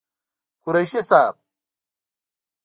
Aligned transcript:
قريشي 0.63 1.01
صاحب 1.09 1.35